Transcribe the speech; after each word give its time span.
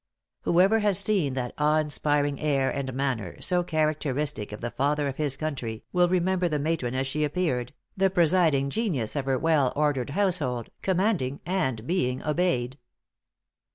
Whoever 0.45 0.79
has 0.79 0.97
seen 0.97 1.35
that 1.35 1.53
awe 1.59 1.77
inspiring 1.77 2.39
air 2.39 2.71
and 2.71 2.91
manner, 2.91 3.39
so 3.39 3.61
characteristic 3.61 4.51
of 4.51 4.59
the 4.59 4.71
Father 4.71 5.07
of 5.07 5.17
his 5.17 5.37
country, 5.37 5.83
will 5.93 6.09
remember 6.09 6.49
the 6.49 6.57
matron 6.57 6.95
as 6.95 7.05
she 7.05 7.23
appeared, 7.23 7.71
the 7.95 8.09
presiding 8.09 8.71
genius 8.71 9.15
of 9.15 9.25
her 9.25 9.37
well 9.37 9.71
ordered 9.75 10.09
household, 10.09 10.71
commanding 10.81 11.39
and 11.45 11.85
being 11.85 12.23
obeyed." 12.23 12.79